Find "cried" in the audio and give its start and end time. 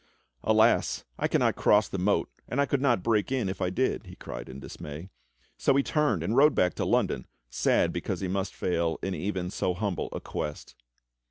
4.15-4.49